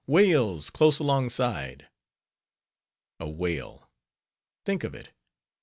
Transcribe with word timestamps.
whales 0.07 0.71
close 0.71 0.97
alongside!"_ 0.97 1.85
A 3.23 3.29
whale! 3.29 3.87
Think 4.65 4.83
of 4.83 4.95
it! 4.95 5.09